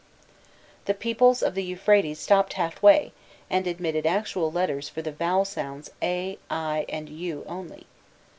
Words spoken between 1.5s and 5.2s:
the Euphrates stopped halfway, and admitted actual letters for the